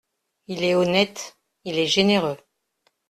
[0.47, 2.39] Il est honnête, il est généreux.